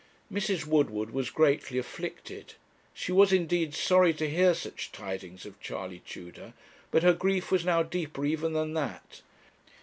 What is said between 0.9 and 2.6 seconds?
was greatly afflicted.